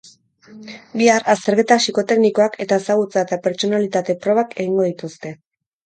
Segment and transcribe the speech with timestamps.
[1.01, 5.41] Bihar, azterketa psikoteknikoak eta ezagutza eta pertsonalitate probak egingo dituzte.